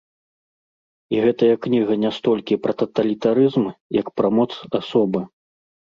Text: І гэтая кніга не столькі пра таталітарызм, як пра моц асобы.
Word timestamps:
І 1.15 1.19
гэтая 1.25 1.55
кніга 1.65 1.93
не 2.05 2.11
столькі 2.17 2.59
пра 2.63 2.73
таталітарызм, 2.81 3.65
як 4.01 4.07
пра 4.21 4.27
моц 4.39 4.49
асобы. 4.81 5.21